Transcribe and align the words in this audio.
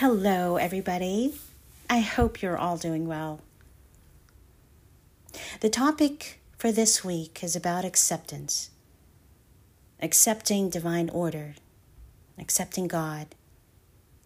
Hello, 0.00 0.56
everybody. 0.58 1.32
I 1.88 2.00
hope 2.00 2.42
you're 2.42 2.58
all 2.58 2.76
doing 2.76 3.06
well. 3.08 3.40
The 5.60 5.70
topic 5.70 6.38
for 6.58 6.70
this 6.70 7.02
week 7.02 7.42
is 7.42 7.56
about 7.56 7.86
acceptance 7.86 8.68
accepting 9.98 10.68
divine 10.68 11.08
order, 11.08 11.54
accepting 12.38 12.88
God, 12.88 13.28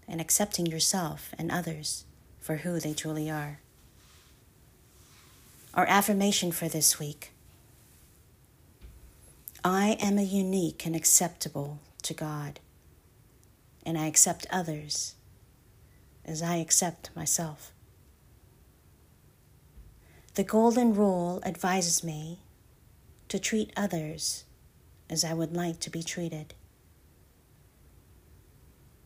and 0.08 0.20
accepting 0.20 0.66
yourself 0.66 1.32
and 1.38 1.52
others 1.52 2.04
for 2.40 2.56
who 2.56 2.80
they 2.80 2.92
truly 2.92 3.30
are. 3.30 3.60
Our 5.72 5.86
affirmation 5.86 6.50
for 6.50 6.68
this 6.68 6.98
week 6.98 7.30
I 9.64 9.96
am 10.00 10.18
a 10.18 10.22
unique 10.22 10.84
and 10.84 10.96
acceptable 10.96 11.78
to 12.02 12.12
God, 12.12 12.58
and 13.86 13.96
I 13.96 14.06
accept 14.06 14.48
others 14.50 15.14
as 16.24 16.42
I 16.42 16.56
accept 16.56 17.10
myself. 17.16 17.72
The 20.34 20.44
Golden 20.44 20.94
Rule 20.94 21.42
advises 21.44 22.04
me 22.04 22.38
to 23.28 23.38
treat 23.38 23.72
others 23.76 24.44
as 25.08 25.24
I 25.24 25.34
would 25.34 25.54
like 25.54 25.80
to 25.80 25.90
be 25.90 26.02
treated. 26.02 26.54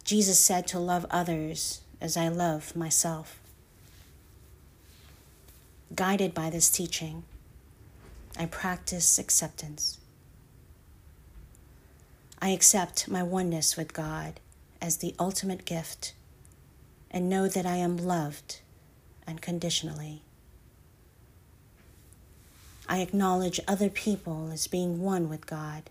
Jesus 0.05 0.39
said 0.39 0.67
to 0.69 0.79
love 0.79 1.07
others 1.11 1.81
as 2.01 2.17
I 2.17 2.29
love 2.29 2.77
myself. 2.77 3.41
Guided 5.95 6.35
by 6.35 6.51
this 6.51 6.71
teaching, 6.71 7.25
I 8.39 8.47
practice 8.47 9.19
acceptance. 9.19 9.99
I 12.43 12.51
accept 12.51 13.09
my 13.09 13.23
oneness 13.23 13.77
with 13.77 13.95
God 13.95 14.41
as 14.83 14.99
the 14.99 15.15
ultimate 15.19 15.65
gift 15.65 16.13
and 17.15 17.31
know 17.31 17.47
that 17.47 17.65
I 17.65 17.77
am 17.77 17.97
loved 17.97 18.59
unconditionally. 19.29 20.21
I 22.89 22.99
acknowledge 22.99 23.61
other 23.69 23.89
people 23.89 24.51
as 24.53 24.67
being 24.67 25.01
one 25.01 25.29
with 25.29 25.47
God 25.47 25.85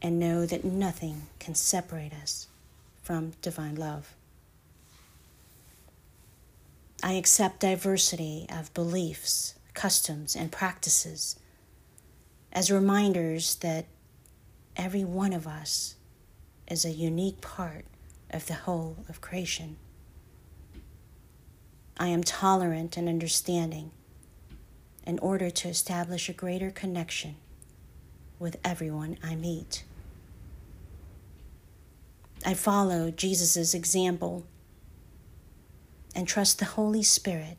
and 0.00 0.20
know 0.20 0.46
that 0.46 0.64
nothing 0.64 1.22
can 1.40 1.56
separate 1.56 2.12
us 2.14 2.46
from 3.02 3.32
divine 3.42 3.74
love. 3.74 4.14
I 7.02 7.14
accept 7.14 7.58
diversity 7.58 8.46
of 8.48 8.72
beliefs, 8.74 9.56
customs, 9.74 10.36
and 10.36 10.52
practices 10.52 11.34
as 12.52 12.70
reminders 12.70 13.56
that 13.56 13.86
every 14.76 15.02
one 15.02 15.32
of 15.32 15.48
us 15.48 15.96
is 16.68 16.84
a 16.84 16.90
unique 16.90 17.40
part 17.40 17.84
of 18.32 18.46
the 18.46 18.54
whole 18.54 18.96
of 19.08 19.20
creation. 19.20 19.76
I 21.96 22.08
am 22.08 22.24
tolerant 22.24 22.96
and 22.96 23.08
understanding 23.08 23.90
in 25.06 25.18
order 25.18 25.50
to 25.50 25.68
establish 25.68 26.28
a 26.28 26.32
greater 26.32 26.70
connection 26.70 27.36
with 28.38 28.56
everyone 28.64 29.18
I 29.22 29.34
meet. 29.34 29.84
I 32.44 32.54
follow 32.54 33.10
Jesus' 33.10 33.74
example 33.74 34.44
and 36.14 36.26
trust 36.26 36.58
the 36.58 36.64
Holy 36.64 37.02
Spirit 37.02 37.56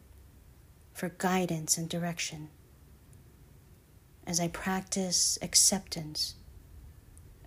for 0.94 1.10
guidance 1.18 1.78
and 1.78 1.90
direction 1.90 2.50
as 4.28 4.40
I 4.40 4.48
practice 4.48 5.40
acceptance 5.42 6.36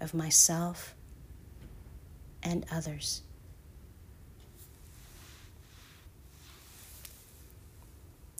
of 0.01 0.15
myself 0.15 0.96
and 2.43 2.65
others. 2.71 3.23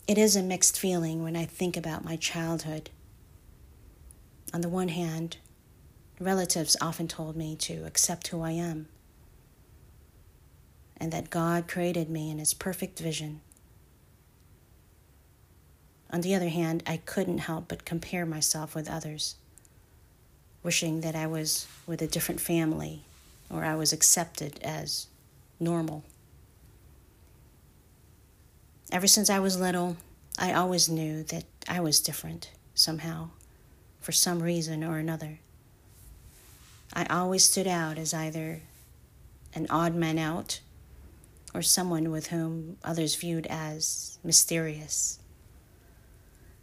It 0.07 0.17
is 0.17 0.37
a 0.37 0.41
mixed 0.41 0.79
feeling 0.79 1.21
when 1.21 1.35
I 1.35 1.45
think 1.45 1.75
about 1.75 2.05
my 2.05 2.15
childhood. 2.15 2.89
On 4.53 4.61
the 4.61 4.69
one 4.69 4.87
hand, 4.87 5.37
relatives 6.19 6.77
often 6.79 7.09
told 7.09 7.35
me 7.35 7.57
to 7.57 7.85
accept 7.85 8.29
who 8.29 8.41
I 8.41 8.51
am 8.51 8.87
and 10.95 11.11
that 11.11 11.29
God 11.29 11.67
created 11.67 12.09
me 12.09 12.31
in 12.31 12.39
His 12.39 12.53
perfect 12.53 12.99
vision. 12.99 13.41
On 16.09 16.21
the 16.21 16.33
other 16.33 16.49
hand, 16.49 16.83
I 16.87 16.97
couldn't 16.97 17.39
help 17.39 17.67
but 17.67 17.85
compare 17.85 18.25
myself 18.25 18.73
with 18.73 18.89
others, 18.89 19.35
wishing 20.63 21.01
that 21.01 21.15
I 21.15 21.27
was 21.27 21.67
with 21.85 22.01
a 22.01 22.07
different 22.07 22.39
family 22.39 23.06
or 23.49 23.63
I 23.63 23.75
was 23.75 23.93
accepted 23.93 24.59
as 24.61 25.07
normal. 25.59 26.03
Ever 28.91 29.07
since 29.07 29.29
I 29.29 29.39
was 29.39 29.59
little, 29.59 29.97
I 30.37 30.53
always 30.53 30.87
knew 30.87 31.23
that 31.23 31.45
I 31.67 31.79
was 31.79 31.99
different 31.99 32.51
somehow, 32.73 33.29
for 33.99 34.11
some 34.11 34.41
reason 34.41 34.83
or 34.83 34.97
another. 34.97 35.39
I 36.93 37.05
always 37.05 37.43
stood 37.43 37.67
out 37.67 37.97
as 37.97 38.13
either 38.13 38.61
an 39.53 39.67
odd 39.69 39.95
man 39.95 40.17
out 40.17 40.61
or 41.53 41.61
someone 41.61 42.11
with 42.11 42.27
whom 42.27 42.77
others 42.83 43.15
viewed 43.15 43.47
as 43.47 44.19
mysterious. 44.23 45.19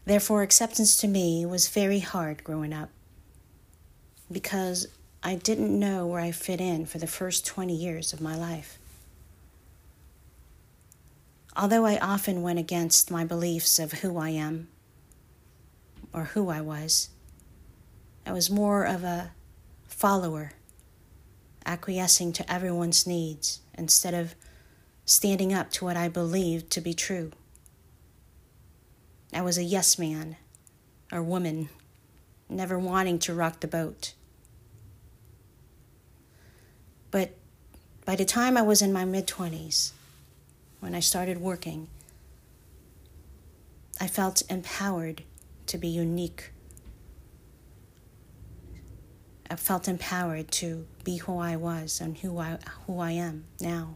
Therefore, 0.06 0.42
acceptance 0.42 0.96
to 0.98 1.08
me 1.08 1.44
was 1.44 1.68
very 1.68 2.00
hard 2.00 2.44
growing 2.44 2.72
up 2.72 2.90
because 4.30 4.86
I 5.26 5.36
didn't 5.36 5.76
know 5.78 6.06
where 6.06 6.20
I 6.20 6.32
fit 6.32 6.60
in 6.60 6.84
for 6.84 6.98
the 6.98 7.06
first 7.06 7.46
20 7.46 7.74
years 7.74 8.12
of 8.12 8.20
my 8.20 8.36
life. 8.36 8.78
Although 11.56 11.86
I 11.86 11.96
often 11.96 12.42
went 12.42 12.58
against 12.58 13.10
my 13.10 13.24
beliefs 13.24 13.78
of 13.78 13.92
who 13.92 14.18
I 14.18 14.30
am 14.30 14.68
or 16.12 16.24
who 16.24 16.50
I 16.50 16.60
was, 16.60 17.08
I 18.26 18.32
was 18.32 18.50
more 18.50 18.84
of 18.84 19.02
a 19.02 19.30
follower, 19.86 20.52
acquiescing 21.64 22.34
to 22.34 22.52
everyone's 22.52 23.06
needs 23.06 23.60
instead 23.78 24.12
of 24.12 24.34
standing 25.06 25.54
up 25.54 25.70
to 25.70 25.86
what 25.86 25.96
I 25.96 26.08
believed 26.08 26.68
to 26.72 26.82
be 26.82 26.92
true. 26.92 27.32
I 29.32 29.40
was 29.40 29.56
a 29.56 29.64
yes 29.64 29.98
man 29.98 30.36
or 31.10 31.22
woman, 31.22 31.70
never 32.50 32.78
wanting 32.78 33.18
to 33.20 33.32
rock 33.32 33.60
the 33.60 33.68
boat. 33.68 34.12
But 37.14 37.30
by 38.04 38.16
the 38.16 38.24
time 38.24 38.56
I 38.56 38.62
was 38.62 38.82
in 38.82 38.92
my 38.92 39.04
mid 39.04 39.28
20s, 39.28 39.92
when 40.80 40.96
I 40.96 40.98
started 40.98 41.40
working, 41.40 41.86
I 44.00 44.08
felt 44.08 44.42
empowered 44.50 45.22
to 45.66 45.78
be 45.78 45.86
unique. 45.86 46.50
I 49.48 49.54
felt 49.54 49.86
empowered 49.86 50.50
to 50.58 50.88
be 51.04 51.18
who 51.18 51.38
I 51.38 51.54
was 51.54 52.00
and 52.00 52.18
who 52.18 52.36
I, 52.40 52.58
who 52.88 52.98
I 52.98 53.12
am 53.12 53.44
now. 53.60 53.94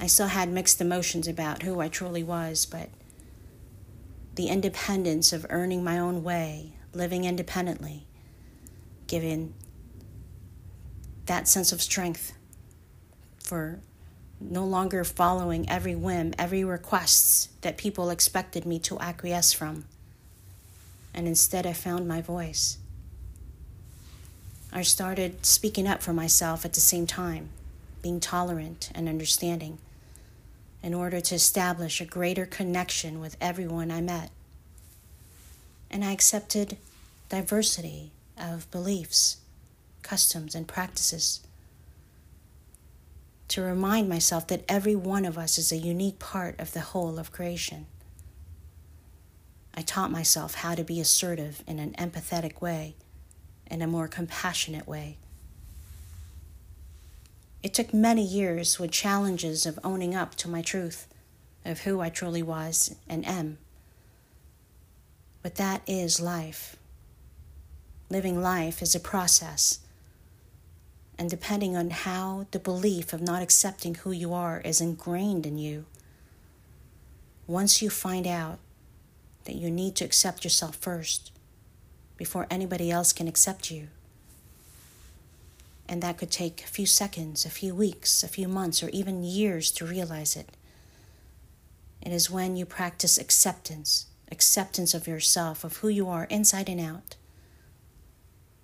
I 0.00 0.08
still 0.08 0.26
had 0.26 0.48
mixed 0.48 0.80
emotions 0.80 1.28
about 1.28 1.62
who 1.62 1.78
I 1.78 1.86
truly 1.86 2.24
was, 2.24 2.66
but 2.66 2.88
the 4.34 4.48
independence 4.48 5.32
of 5.32 5.46
earning 5.50 5.84
my 5.84 6.00
own 6.00 6.24
way, 6.24 6.72
living 6.92 7.22
independently, 7.22 8.08
given 9.06 9.54
that 11.32 11.48
sense 11.48 11.72
of 11.72 11.80
strength 11.80 12.34
for 13.42 13.78
no 14.38 14.66
longer 14.66 15.02
following 15.02 15.66
every 15.66 15.94
whim, 15.94 16.34
every 16.38 16.62
request 16.62 17.48
that 17.62 17.78
people 17.78 18.10
expected 18.10 18.66
me 18.66 18.78
to 18.78 19.00
acquiesce 19.00 19.50
from. 19.50 19.86
And 21.14 21.26
instead, 21.26 21.66
I 21.66 21.72
found 21.72 22.06
my 22.06 22.20
voice. 22.20 22.76
I 24.74 24.82
started 24.82 25.46
speaking 25.46 25.88
up 25.88 26.02
for 26.02 26.12
myself 26.12 26.66
at 26.66 26.74
the 26.74 26.80
same 26.80 27.06
time, 27.06 27.48
being 28.02 28.20
tolerant 28.20 28.90
and 28.94 29.08
understanding, 29.08 29.78
in 30.82 30.92
order 30.92 31.22
to 31.22 31.34
establish 31.34 32.02
a 32.02 32.04
greater 32.04 32.44
connection 32.44 33.20
with 33.20 33.38
everyone 33.40 33.90
I 33.90 34.02
met. 34.02 34.30
And 35.90 36.04
I 36.04 36.12
accepted 36.12 36.76
diversity 37.30 38.10
of 38.36 38.70
beliefs, 38.70 39.38
customs, 40.02 40.54
and 40.54 40.66
practices 40.68 41.40
to 43.52 43.60
remind 43.60 44.08
myself 44.08 44.46
that 44.46 44.64
every 44.66 44.96
one 44.96 45.26
of 45.26 45.36
us 45.36 45.58
is 45.58 45.70
a 45.70 45.76
unique 45.76 46.18
part 46.18 46.58
of 46.58 46.72
the 46.72 46.80
whole 46.80 47.18
of 47.18 47.30
creation. 47.30 47.84
I 49.74 49.82
taught 49.82 50.10
myself 50.10 50.54
how 50.54 50.74
to 50.74 50.82
be 50.82 51.00
assertive 51.00 51.62
in 51.66 51.78
an 51.78 51.92
empathetic 51.98 52.62
way, 52.62 52.94
in 53.66 53.82
a 53.82 53.86
more 53.86 54.08
compassionate 54.08 54.88
way. 54.88 55.18
It 57.62 57.74
took 57.74 57.92
many 57.92 58.24
years 58.24 58.78
with 58.78 58.90
challenges 58.90 59.66
of 59.66 59.78
owning 59.84 60.14
up 60.14 60.34
to 60.36 60.48
my 60.48 60.62
truth, 60.62 61.06
of 61.62 61.80
who 61.80 62.00
I 62.00 62.08
truly 62.08 62.42
was 62.42 62.96
and 63.06 63.26
am. 63.26 63.58
But 65.42 65.56
that 65.56 65.82
is 65.86 66.20
life. 66.20 66.76
Living 68.08 68.40
life 68.40 68.80
is 68.80 68.94
a 68.94 69.00
process 69.00 69.80
And 71.22 71.30
depending 71.30 71.76
on 71.76 71.90
how 71.90 72.48
the 72.50 72.58
belief 72.58 73.12
of 73.12 73.22
not 73.22 73.42
accepting 73.42 73.94
who 73.94 74.10
you 74.10 74.34
are 74.34 74.60
is 74.62 74.80
ingrained 74.80 75.46
in 75.46 75.56
you, 75.56 75.84
once 77.46 77.80
you 77.80 77.90
find 77.90 78.26
out 78.26 78.58
that 79.44 79.54
you 79.54 79.70
need 79.70 79.94
to 79.94 80.04
accept 80.04 80.42
yourself 80.42 80.74
first 80.74 81.30
before 82.16 82.48
anybody 82.50 82.90
else 82.90 83.12
can 83.12 83.28
accept 83.28 83.70
you, 83.70 83.86
and 85.88 86.02
that 86.02 86.18
could 86.18 86.32
take 86.32 86.64
a 86.64 86.66
few 86.66 86.86
seconds, 86.86 87.44
a 87.44 87.50
few 87.50 87.72
weeks, 87.72 88.24
a 88.24 88.28
few 88.28 88.48
months, 88.48 88.82
or 88.82 88.88
even 88.88 89.22
years 89.22 89.70
to 89.70 89.86
realize 89.86 90.34
it. 90.34 90.48
It 92.00 92.10
is 92.10 92.32
when 92.32 92.56
you 92.56 92.66
practice 92.66 93.16
acceptance, 93.16 94.06
acceptance 94.32 94.92
of 94.92 95.06
yourself, 95.06 95.62
of 95.62 95.76
who 95.76 95.88
you 95.88 96.08
are 96.08 96.24
inside 96.24 96.68
and 96.68 96.80
out. 96.80 97.14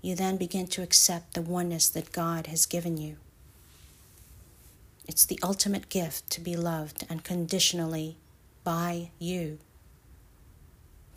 You 0.00 0.14
then 0.14 0.36
begin 0.36 0.66
to 0.68 0.82
accept 0.82 1.34
the 1.34 1.42
oneness 1.42 1.88
that 1.88 2.12
God 2.12 2.46
has 2.46 2.66
given 2.66 2.96
you. 2.96 3.16
It's 5.06 5.24
the 5.24 5.40
ultimate 5.42 5.88
gift 5.88 6.30
to 6.30 6.40
be 6.40 6.54
loved 6.54 7.04
unconditionally 7.10 8.16
by 8.62 9.10
you. 9.18 9.58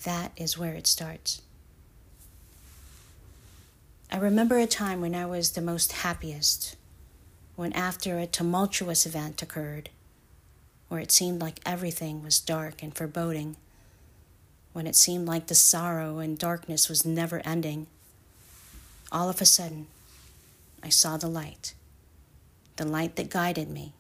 That 0.04 0.32
is 0.36 0.58
where 0.58 0.74
it 0.74 0.88
starts. 0.88 1.42
I 4.12 4.18
remember 4.18 4.58
a 4.58 4.68
time 4.68 5.00
when 5.00 5.14
I 5.14 5.26
was 5.26 5.52
the 5.52 5.62
most 5.62 5.92
happiest, 5.92 6.76
when 7.56 7.72
after 7.74 8.18
a 8.18 8.26
tumultuous 8.26 9.06
event 9.06 9.42
occurred, 9.42 9.90
where 10.88 11.00
it 11.00 11.12
seemed 11.12 11.40
like 11.40 11.60
everything 11.66 12.24
was 12.24 12.40
dark 12.40 12.82
and 12.82 12.96
foreboding, 12.96 13.58
when 14.74 14.88
it 14.88 14.96
seemed 14.96 15.28
like 15.28 15.48
the 15.48 15.56
sorrow 15.56 16.20
and 16.20 16.38
darkness 16.38 16.90
was 16.90 17.06
never 17.06 17.42
ending, 17.46 17.88
all 19.12 19.30
of 19.30 19.42
a 19.42 19.46
sudden, 19.46 19.88
I 20.84 20.90
saw 20.90 21.18
the 21.18 21.28
light, 21.28 21.74
the 22.78 22.86
light 22.86 23.16
that 23.16 23.30
guided 23.30 23.70
me, 23.70 23.94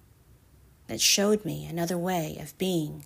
that 0.87 1.01
showed 1.01 1.45
me 1.45 1.65
another 1.65 1.97
way 1.97 2.37
of 2.41 2.57
being. 2.57 3.05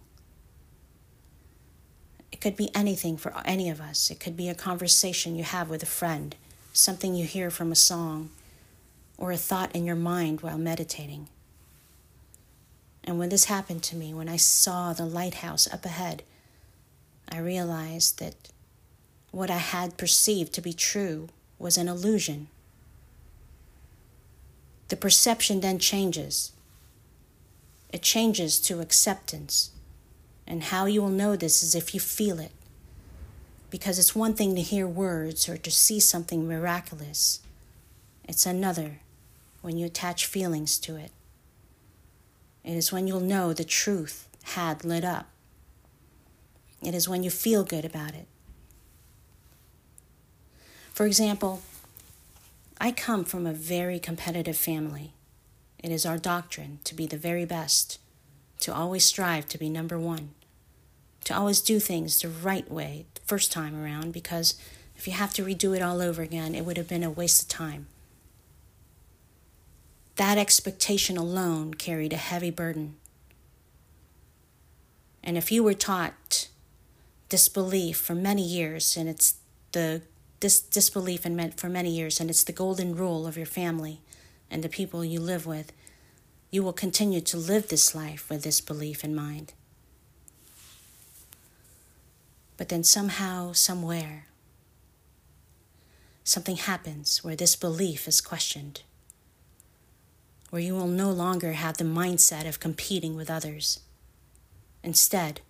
It 2.31 2.42
could 2.42 2.56
be 2.56 2.69
anything 2.75 3.18
for 3.18 3.34
any 3.46 3.69
of 3.69 3.81
us. 3.81 4.10
It 4.10 4.19
could 4.19 4.38
be 4.38 4.50
a 4.50 4.56
conversation 4.56 5.36
you 5.36 5.44
have 5.44 5.69
with 5.69 5.84
a 5.84 5.88
friend 5.88 6.36
something 6.75 7.16
you 7.16 7.25
hear 7.25 7.50
from 7.50 7.72
a 7.72 7.75
song, 7.75 8.30
or 9.18 9.31
a 9.31 9.38
thought 9.38 9.74
in 9.74 9.86
your 9.86 9.96
mind 9.96 10.42
while 10.42 10.57
meditating. 10.57 11.28
And 13.06 13.18
when 13.18 13.30
this 13.30 13.46
happened 13.46 13.81
to 13.84 13.96
me, 13.96 14.13
when 14.13 14.28
I 14.28 14.36
saw 14.36 14.92
the 14.92 15.06
lighthouse 15.06 15.72
up 15.72 15.86
ahead, 15.86 16.24
I 17.30 17.38
realized 17.38 18.19
that 18.19 18.36
what 19.31 19.50
I 19.50 19.57
had 19.57 19.98
perceived 19.98 20.54
to 20.54 20.62
be 20.62 20.74
true 20.74 21.30
was 21.57 21.78
an 21.78 21.88
illusion. 21.88 22.48
The 24.90 24.96
perception 24.96 25.62
then 25.62 25.80
changes. 25.80 26.52
It 27.92 28.02
changes 28.02 28.60
to 28.62 28.81
acceptance. 28.81 29.72
And 30.48 30.63
how 30.63 30.86
you 30.86 31.02
will 31.02 31.10
know 31.10 31.36
this 31.36 31.63
is 31.63 31.74
if 31.74 31.94
you 31.94 32.00
feel 32.00 32.40
it 32.40 32.52
because 33.75 34.00
it's 34.00 34.16
one 34.16 34.34
thing 34.34 34.56
to 34.56 34.62
hear 34.62 34.88
words 34.88 35.50
or 35.50 35.57
to 35.57 35.69
see 35.69 36.00
something 36.00 36.48
miraculous, 36.48 37.42
it's 38.24 38.46
another 38.46 39.00
when 39.62 39.78
you 39.78 39.86
attach 39.86 40.25
feelings 40.25 40.78
to 40.78 40.96
it. 40.96 41.12
It 42.63 42.78
is 42.78 42.92
when 42.92 43.06
you'll 43.06 43.19
know 43.19 43.52
the 43.52 43.63
truth 43.66 44.30
had 44.44 44.86
lit 44.86 45.04
up. 45.04 45.28
It 46.81 46.96
is 46.96 47.10
when 47.10 47.22
you 47.22 47.30
feel 47.30 47.63
good 47.63 47.84
about 47.84 48.13
it. 48.13 48.28
For 50.95 51.06
example, 51.06 51.62
I 52.81 52.92
come 52.92 53.24
from 53.24 53.45
a 53.45 53.53
very 53.53 54.00
competitive 54.00 54.57
family. 54.57 55.12
It 55.77 55.92
is 55.92 56.07
our 56.07 56.18
doctrine 56.18 56.80
to 56.86 56.95
be 56.95 57.06
the 57.06 57.18
very 57.18 57.45
best, 57.45 58.00
to 58.62 58.74
always 58.74 59.06
strive 59.06 59.47
to 59.50 59.59
be 59.59 59.69
number 59.69 60.00
one 60.00 60.31
to 61.25 61.36
always 61.36 61.59
do 61.59 61.80
things 61.80 62.21
the 62.21 62.30
right 62.30 62.71
way 62.71 63.06
the 63.15 63.21
first 63.21 63.51
time 63.51 63.75
around 63.75 64.13
because 64.13 64.56
if 64.95 65.06
you 65.07 65.13
have 65.13 65.33
to 65.33 65.44
redo 65.44 65.75
it 65.75 65.81
all 65.81 66.01
over 66.01 66.21
again, 66.21 66.56
it 66.56 66.63
would 66.63 66.77
have 66.77 66.88
been 66.88 67.03
a 67.03 67.09
waste 67.09 67.42
of 67.42 67.47
time. 67.50 67.88
That 70.15 70.38
expectation 70.38 71.18
alone 71.18 71.74
carried 71.74 72.13
a 72.13 72.18
heavy 72.18 72.51
burden. 72.51 72.95
And 75.24 75.38
if 75.38 75.51
you 75.51 75.63
were 75.63 75.74
taught 75.74 76.47
disbelief 77.27 77.97
for 77.97 78.15
many 78.15 78.44
years, 78.44 78.95
and 78.95 79.09
it's 79.09 79.36
the 79.74 80.03
dis- 80.39 80.61
disbelief 80.61 81.25
in 81.25 81.35
meant 81.35 81.59
for 81.59 81.69
many 81.69 81.89
years, 81.89 82.19
and 82.19 82.29
it's 82.29 82.43
the 82.43 82.51
golden 82.51 82.95
rule 82.95 83.27
of 83.27 83.37
your 83.37 83.45
family 83.45 84.01
and 84.49 84.63
the 84.63 84.69
people 84.69 85.03
you 85.03 85.19
live 85.19 85.45
with, 85.45 85.71
you 86.51 86.63
will 86.63 86.73
continue 86.73 87.21
to 87.21 87.37
live 87.37 87.67
this 87.67 87.95
life 87.95 88.29
with 88.29 88.43
this 88.43 88.61
belief 88.61 89.03
in 89.03 89.15
mind. 89.15 89.53
But 92.57 92.69
then 92.69 92.83
somehow, 92.83 93.51
somewhere, 93.51 94.27
something 96.23 96.55
happens 96.55 97.23
where 97.23 97.35
this 97.35 97.55
belief 97.55 98.07
is 98.07 98.21
questioned, 98.21 98.81
where 100.49 100.61
you 100.61 100.73
will 100.73 100.87
no 100.87 101.11
longer 101.11 101.53
have 101.53 101.77
the 101.77 101.83
mindset 101.83 102.47
of 102.47 102.59
competing 102.59 103.15
with 103.15 103.29
others. 103.29 103.81
Instead, 104.83 105.41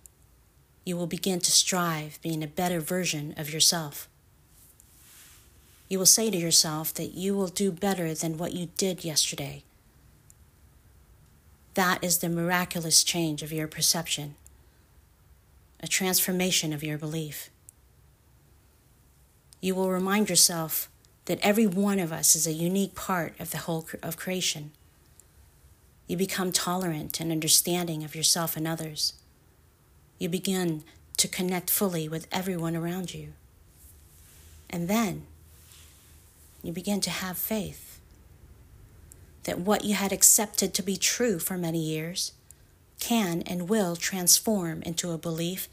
you 0.84 0.96
will 0.96 1.06
begin 1.06 1.40
to 1.40 1.52
strive 1.52 2.18
being 2.22 2.42
a 2.42 2.48
better 2.48 2.80
version 2.80 3.34
of 3.36 3.52
yourself. 3.52 4.08
You 5.88 5.98
will 5.98 6.06
say 6.06 6.30
to 6.30 6.36
yourself 6.36 6.92
that 6.94 7.14
you 7.14 7.34
will 7.36 7.48
do 7.48 7.70
better 7.70 8.12
than 8.14 8.38
what 8.38 8.52
you 8.52 8.70
did 8.76 9.04
yesterday. 9.04 9.62
That 11.74 12.02
is 12.02 12.18
the 12.18 12.28
miraculous 12.28 13.04
change 13.04 13.42
of 13.42 13.52
your 13.52 13.68
perception 13.68 14.36
a 15.78 15.86
transformation 15.86 16.72
of 16.72 16.82
your 16.82 16.96
belief. 16.96 17.50
You 19.60 19.74
will 19.74 19.90
remind 19.90 20.30
yourself 20.30 20.88
that 21.26 21.38
every 21.42 21.66
one 21.66 21.98
of 21.98 22.12
us 22.12 22.34
is 22.34 22.46
a 22.46 22.52
unique 22.52 22.94
part 22.94 23.38
of 23.38 23.50
the 23.50 23.58
whole 23.58 23.86
of 24.02 24.16
creation. 24.16 24.70
You 26.06 26.16
become 26.16 26.50
tolerant 26.50 27.20
and 27.20 27.30
understanding 27.30 28.04
of 28.04 28.14
yourself 28.14 28.56
and 28.56 28.66
others. 28.66 29.12
You 30.18 30.28
begin 30.28 30.82
to 31.18 31.28
connect 31.28 31.68
fully 31.68 32.08
with 32.08 32.26
everyone 32.32 32.74
around 32.74 33.12
you. 33.12 33.34
And 34.70 34.88
then 34.88 35.26
you 36.66 36.72
begin 36.72 37.00
to 37.00 37.10
have 37.10 37.38
faith 37.38 38.00
that 39.44 39.60
what 39.60 39.84
you 39.84 39.94
had 39.94 40.12
accepted 40.12 40.74
to 40.74 40.82
be 40.82 40.96
true 40.96 41.38
for 41.38 41.56
many 41.56 41.78
years 41.78 42.32
can 42.98 43.42
and 43.42 43.68
will 43.68 43.94
transform 43.96 44.82
into 44.82 45.12
a 45.12 45.18
belief 45.18 45.68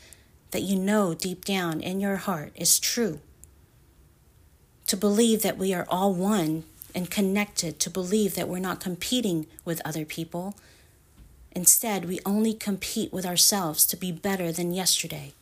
that 0.51 0.62
you 0.62 0.77
know 0.77 1.13
deep 1.13 1.44
down 1.44 1.82
in 1.82 2.00
your 2.00 2.18
heart 2.18 2.51
is 2.56 2.79
true. 2.79 3.20
To 4.88 4.96
believe 4.96 5.41
that 5.41 5.58
we 5.58 5.74
are 5.74 5.88
all 5.89 6.13
one 6.13 6.63
and 6.94 7.10
connected, 7.10 7.79
to 7.79 7.89
believe 7.89 8.36
that 8.36 8.48
we're 8.48 8.60
not 8.60 8.79
competing 8.79 9.48
with 9.65 9.82
other 9.84 10.06
people. 10.06 10.56
Instead, 11.53 12.06
we 12.06 12.20
only 12.25 12.53
compete 12.53 13.12
with 13.12 13.25
ourselves 13.25 13.86
to 13.88 13.98
be 13.98 14.12
better 14.12 14.51
than 14.51 14.74
yesterday. 14.74 15.34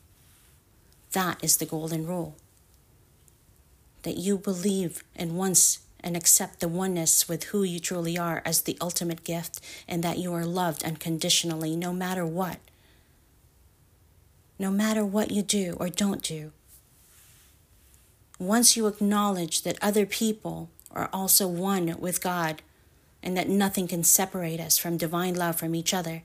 That 1.11 1.43
is 1.43 1.57
the 1.57 1.65
golden 1.65 2.07
rule. 2.07 2.35
That 4.03 4.17
you 4.17 4.37
believe 4.37 5.03
in 5.15 5.35
once 5.35 5.79
and 6.03 6.17
accept 6.17 6.59
the 6.59 6.67
oneness 6.67 7.29
with 7.29 7.45
who 7.45 7.63
you 7.63 7.79
truly 7.79 8.17
are 8.17 8.41
as 8.43 8.61
the 8.61 8.77
ultimate 8.81 9.23
gift, 9.23 9.59
and 9.87 10.03
that 10.03 10.17
you 10.17 10.33
are 10.33 10.45
loved 10.45 10.83
unconditionally 10.83 11.75
no 11.75 11.93
matter 11.93 12.25
what. 12.25 12.57
No 14.57 14.71
matter 14.71 15.05
what 15.05 15.31
you 15.31 15.43
do 15.43 15.77
or 15.79 15.89
don't 15.89 16.23
do. 16.23 16.51
Once 18.39 18.75
you 18.75 18.87
acknowledge 18.87 19.61
that 19.61 19.77
other 19.81 20.05
people 20.05 20.69
are 20.89 21.09
also 21.13 21.47
one 21.47 21.95
with 21.99 22.23
God 22.23 22.63
and 23.21 23.37
that 23.37 23.47
nothing 23.47 23.87
can 23.87 24.03
separate 24.03 24.59
us 24.59 24.79
from 24.79 24.97
divine 24.97 25.35
love 25.35 25.57
from 25.57 25.75
each 25.75 25.93
other, 25.93 26.23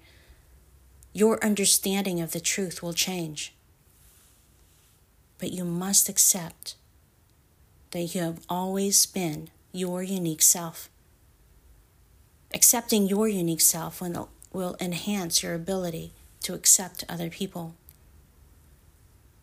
your 1.13 1.43
understanding 1.45 2.21
of 2.21 2.33
the 2.33 2.41
truth 2.41 2.83
will 2.83 2.95
change. 2.95 3.53
But 5.39 5.53
you 5.53 5.65
must 5.65 6.09
accept 6.09 6.77
that 7.97 8.15
you 8.15 8.21
have 8.21 8.41
always 8.51 9.07
been 9.07 9.49
your 9.73 10.03
unique 10.03 10.43
self. 10.43 10.91
Accepting 12.53 13.07
your 13.07 13.27
unique 13.27 13.63
self 13.63 14.03
will, 14.03 14.29
will 14.53 14.77
enhance 14.79 15.43
your 15.43 15.55
ability 15.55 16.13
to 16.43 16.53
accept 16.53 17.05
other 17.09 17.31
people, 17.31 17.75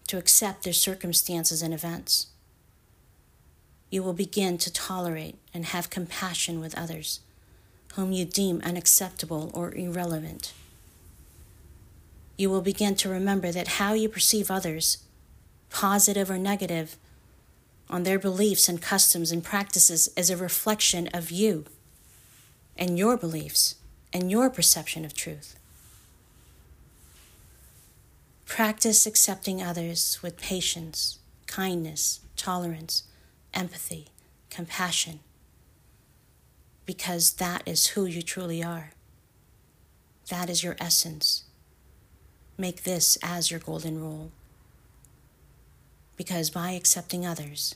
to 0.07 0.19
accept 0.19 0.63
their 0.63 0.73
circumstances 0.73 1.63
and 1.63 1.73
events. 1.73 2.27
You 3.89 4.03
will 4.03 4.13
begin 4.13 4.59
to 4.59 4.71
tolerate 4.71 5.35
and 5.51 5.65
have 5.65 5.89
compassion 5.89 6.59
with 6.59 6.77
others 6.77 7.21
whom 7.95 8.11
you 8.11 8.23
deem 8.23 8.61
unacceptable 8.63 9.49
or 9.55 9.73
irrelevant. 9.73 10.53
You 12.37 12.51
will 12.51 12.61
begin 12.61 12.95
to 12.97 13.09
remember 13.09 13.51
that 13.51 13.79
how 13.79 13.93
you 13.93 14.09
perceive 14.09 14.51
others, 14.51 14.99
positive 15.71 16.29
or 16.29 16.37
negative, 16.37 16.97
on 17.93 18.01
their 18.01 18.17
beliefs 18.17 18.67
and 18.67 18.81
customs 18.81 19.31
and 19.31 19.43
practices 19.43 20.09
as 20.17 20.31
a 20.31 20.35
reflection 20.35 21.07
of 21.13 21.29
you, 21.29 21.63
and 22.75 22.97
your 22.97 23.15
beliefs 23.15 23.75
and 24.11 24.31
your 24.31 24.49
perception 24.49 25.05
of 25.05 25.13
truth. 25.13 25.55
Practice 28.47 29.05
accepting 29.05 29.61
others 29.61 30.19
with 30.23 30.41
patience, 30.41 31.19
kindness, 31.45 32.21
tolerance, 32.35 33.03
empathy, 33.53 34.07
compassion, 34.49 35.19
because 36.87 37.33
that 37.33 37.61
is 37.67 37.89
who 37.89 38.07
you 38.07 38.23
truly 38.23 38.63
are. 38.63 38.89
That 40.29 40.49
is 40.49 40.63
your 40.63 40.75
essence. 40.79 41.43
Make 42.57 42.85
this 42.85 43.19
as 43.21 43.51
your 43.51 43.59
golden 43.59 44.01
rule. 44.01 44.31
Because 46.17 46.49
by 46.49 46.71
accepting 46.71 47.23
others, 47.23 47.75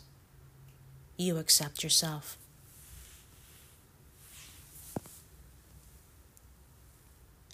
you 1.17 1.37
accept 1.37 1.83
yourself. 1.83 2.37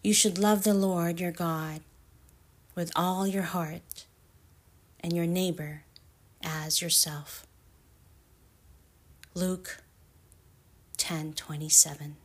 You 0.04 0.14
should 0.14 0.38
love 0.38 0.64
the 0.64 0.74
Lord 0.74 1.22
your 1.22 1.32
God 1.32 1.80
with 2.76 2.92
all 2.94 3.26
your 3.26 3.44
heart 3.44 4.06
and 5.00 5.14
your 5.14 5.26
neighbor 5.26 5.84
as 6.44 6.82
yourself. 6.82 7.48
Luke 9.34 9.78
10:27 10.98 12.16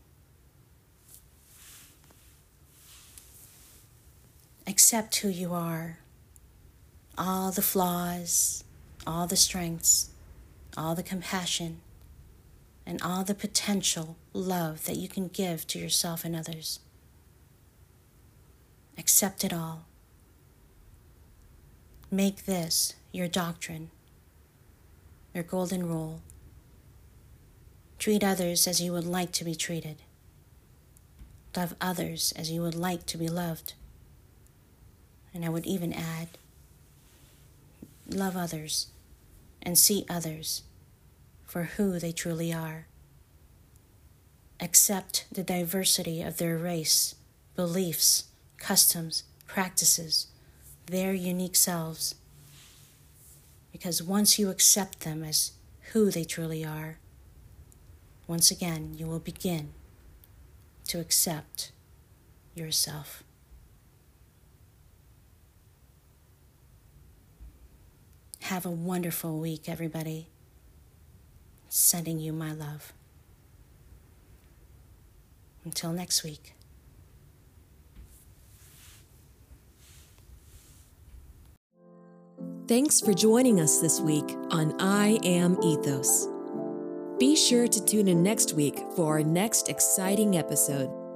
Accept 4.67 5.17
who 5.17 5.29
you 5.29 5.55
are. 5.55 5.99
All 7.17 7.51
the 7.51 7.63
flaws, 7.63 8.65
all 9.07 9.27
the 9.27 9.37
strengths, 9.37 10.11
all 10.77 10.95
the 10.95 11.03
compassion, 11.03 11.81
and 12.87 13.03
all 13.03 13.23
the 13.23 13.35
potential 13.35 14.17
love 14.33 14.87
that 14.87 14.97
you 14.97 15.09
can 15.09 15.29
give 15.29 15.67
to 15.67 15.79
yourself 15.79 16.25
and 16.25 16.35
others. 16.35 16.81
Accept 18.97 19.45
it 19.45 19.53
all. 19.53 19.85
Make 22.11 22.47
this 22.47 22.95
your 23.13 23.29
doctrine, 23.29 23.91
your 25.35 25.45
golden 25.45 25.87
rule. 25.87 26.23
Treat 27.99 28.25
others 28.25 28.67
as 28.67 28.81
you 28.81 28.93
would 28.93 29.07
like 29.07 29.33
to 29.33 29.45
be 29.45 29.55
treated. 29.55 29.97
Love 31.57 31.75
others 31.81 32.33
as 32.37 32.51
you 32.51 32.63
would 32.63 32.75
like 32.75 33.05
to 33.07 33.19
be 33.19 33.29
loved. 33.29 33.75
And 35.35 35.45
I 35.45 35.49
would 35.49 35.67
even 35.67 35.93
add, 35.93 36.29
love 38.09 38.37
others 38.37 38.87
and 39.63 39.79
see 39.79 40.05
others 40.09 40.63
for 41.45 41.65
who 41.65 41.99
they 41.99 42.13
truly 42.13 42.53
are. 42.53 42.87
Accept 44.61 45.27
the 45.31 45.43
diversity 45.43 46.21
of 46.23 46.39
their 46.39 46.59
race, 46.59 47.15
beliefs, 47.57 48.25
customs, 48.59 49.25
practices, 49.47 50.27
their 50.87 51.13
unique 51.13 51.57
selves. 51.57 52.15
Because 53.73 54.03
once 54.03 54.39
you 54.39 54.51
accept 54.51 55.01
them 55.01 55.23
as 55.23 55.53
who 55.93 56.11
they 56.11 56.25
truly 56.25 56.65
are, 56.65 56.99
once 58.27 58.51
again 58.51 58.95
you 58.97 59.07
will 59.07 59.21
begin 59.21 59.71
to 60.89 61.01
accept 61.01 61.73
yourself. 62.55 63.23
Have 68.43 68.65
a 68.65 68.71
wonderful 68.71 69.39
week, 69.39 69.69
everybody. 69.69 70.29
Sending 71.69 72.19
you 72.19 72.33
my 72.33 72.53
love. 72.53 72.93
Until 75.65 75.93
next 75.93 76.25
week. 76.25 76.55
Thanks 82.67 83.01
for 83.01 83.15
joining 83.15 83.61
us 83.61 83.81
this 83.81 83.99
week 83.99 84.37
on 84.51 84.79
I 84.79 85.19
Am 85.25 85.57
Ethos. 85.63 86.29
Be 87.19 87.35
sure 87.35 87.67
to 87.67 87.85
tune 87.85 88.09
in 88.09 88.23
next 88.23 88.53
week 88.53 88.79
for 88.95 89.07
our 89.07 89.23
next 89.23 89.69
exciting 89.69 90.37
episode. 90.37 91.08